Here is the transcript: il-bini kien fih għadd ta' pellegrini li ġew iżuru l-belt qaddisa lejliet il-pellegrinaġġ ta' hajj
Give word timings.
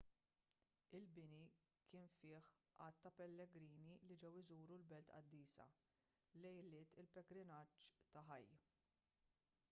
il-bini 0.99 1.41
kien 1.89 2.07
fih 2.13 2.31
għadd 2.85 3.03
ta' 3.03 3.11
pellegrini 3.19 3.97
li 4.05 4.17
ġew 4.23 4.31
iżuru 4.41 4.77
l-belt 4.79 5.11
qaddisa 5.17 5.67
lejliet 6.47 6.97
il-pellegrinaġġ 7.03 7.85
ta' 8.17 8.25
hajj 8.31 8.57